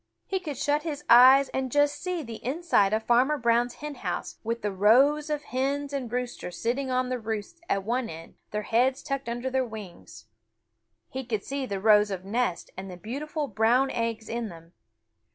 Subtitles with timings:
[0.25, 4.39] He could shut his eyes and just see the inside of Farmer Brown's hen house
[4.43, 8.63] with the rows of hens and roosters sitting on the roosts at one end, their
[8.63, 10.25] heads tucked under their wings.
[11.07, 14.73] He could see the rows of nests and the beautiful brown eggs in them.